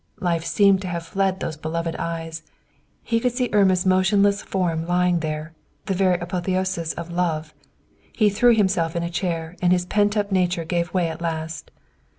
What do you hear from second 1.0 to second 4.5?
fled those beloved eyes; he could see Irma's motionless